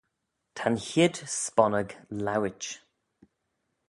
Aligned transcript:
Ta'n 0.55 0.75
chied 0.85 1.15
sponnag 1.43 1.89
lowit 2.25 2.63